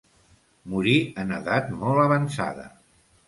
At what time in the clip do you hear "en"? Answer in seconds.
1.25-1.35